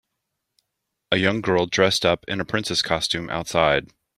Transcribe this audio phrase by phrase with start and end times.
[1.11, 3.91] A young girl dressed up in a princess costume outside.